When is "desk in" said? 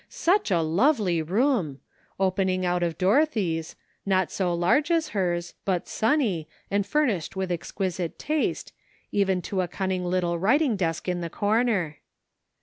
10.75-11.21